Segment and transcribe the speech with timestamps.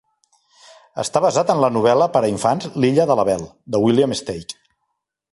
[1.01, 4.57] Està basat en la novel·la per a infants "L'Illa de l'Abel", de William Steig.